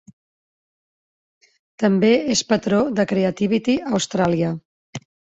[1.83, 4.49] També és patró de Creativity Australia.